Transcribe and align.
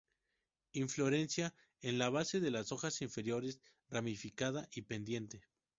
Inflorescencia 0.73 1.53
en 1.83 1.99
la 1.99 2.09
base 2.09 2.39
de 2.39 2.49
las 2.49 2.71
hojas 2.71 2.99
inferiores, 3.03 3.61
ramificada 3.87 4.67
y 4.73 4.81
pendiente. 4.81 5.43